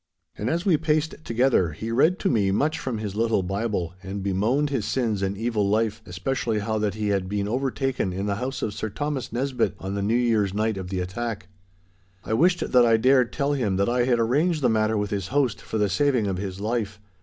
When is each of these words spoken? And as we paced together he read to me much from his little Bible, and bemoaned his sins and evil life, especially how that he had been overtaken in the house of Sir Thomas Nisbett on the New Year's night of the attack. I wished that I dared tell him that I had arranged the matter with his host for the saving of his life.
And 0.35 0.49
as 0.49 0.65
we 0.65 0.77
paced 0.77 1.23
together 1.23 1.73
he 1.73 1.91
read 1.91 2.17
to 2.21 2.29
me 2.31 2.49
much 2.49 2.79
from 2.79 2.97
his 2.97 3.15
little 3.15 3.43
Bible, 3.43 3.93
and 4.01 4.23
bemoaned 4.23 4.71
his 4.71 4.83
sins 4.85 5.21
and 5.21 5.37
evil 5.37 5.69
life, 5.69 6.01
especially 6.07 6.57
how 6.57 6.79
that 6.79 6.95
he 6.95 7.09
had 7.09 7.29
been 7.29 7.47
overtaken 7.47 8.11
in 8.11 8.25
the 8.25 8.37
house 8.37 8.63
of 8.63 8.73
Sir 8.73 8.89
Thomas 8.89 9.31
Nisbett 9.31 9.75
on 9.77 9.93
the 9.93 10.01
New 10.01 10.15
Year's 10.15 10.55
night 10.55 10.77
of 10.77 10.89
the 10.89 11.01
attack. 11.01 11.49
I 12.25 12.33
wished 12.33 12.61
that 12.71 12.83
I 12.83 12.97
dared 12.97 13.31
tell 13.31 13.53
him 13.53 13.75
that 13.75 13.89
I 13.89 14.05
had 14.05 14.17
arranged 14.19 14.63
the 14.63 14.69
matter 14.69 14.97
with 14.97 15.11
his 15.11 15.27
host 15.27 15.61
for 15.61 15.77
the 15.77 15.87
saving 15.87 16.25
of 16.25 16.37
his 16.37 16.59
life. 16.59 16.99